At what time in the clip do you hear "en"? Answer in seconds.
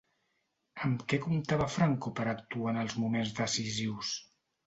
2.73-2.81